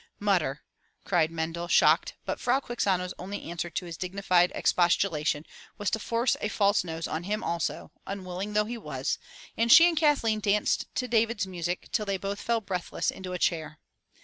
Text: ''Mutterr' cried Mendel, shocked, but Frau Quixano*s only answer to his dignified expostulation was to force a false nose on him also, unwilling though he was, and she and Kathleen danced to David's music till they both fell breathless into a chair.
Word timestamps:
''Mutterr' 0.19 0.61
cried 1.03 1.29
Mendel, 1.29 1.67
shocked, 1.67 2.15
but 2.25 2.39
Frau 2.39 2.59
Quixano*s 2.59 3.13
only 3.19 3.43
answer 3.43 3.69
to 3.69 3.85
his 3.85 3.97
dignified 3.97 4.51
expostulation 4.55 5.45
was 5.77 5.91
to 5.91 5.99
force 5.99 6.35
a 6.41 6.47
false 6.49 6.83
nose 6.83 7.07
on 7.07 7.21
him 7.25 7.43
also, 7.43 7.91
unwilling 8.07 8.53
though 8.53 8.65
he 8.65 8.79
was, 8.79 9.19
and 9.55 9.71
she 9.71 9.87
and 9.87 9.95
Kathleen 9.95 10.39
danced 10.39 10.85
to 10.95 11.07
David's 11.07 11.45
music 11.45 11.87
till 11.91 12.07
they 12.07 12.17
both 12.17 12.41
fell 12.41 12.61
breathless 12.61 13.11
into 13.11 13.33
a 13.33 13.37
chair. 13.37 13.77